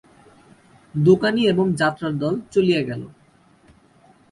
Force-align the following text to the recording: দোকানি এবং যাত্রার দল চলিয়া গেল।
দোকানি 0.93 1.41
এবং 1.47 1.65
যাত্রার 1.75 2.13
দল 2.17 2.33
চলিয়া 2.51 2.81
গেল। 2.81 3.01